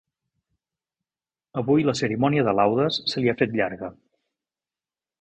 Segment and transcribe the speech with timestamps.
[1.63, 3.95] Avui la cerimònia de laudes se li ha fet llarga.